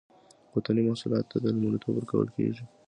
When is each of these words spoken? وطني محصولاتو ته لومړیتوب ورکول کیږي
وطني 0.55 0.81
محصولاتو 0.87 1.39
ته 1.43 1.47
لومړیتوب 1.55 1.93
ورکول 1.95 2.27
کیږي 2.35 2.63